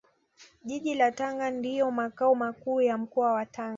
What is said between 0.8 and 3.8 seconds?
la Tanga ndio Makao Makuu ya Mkoa wa Tanga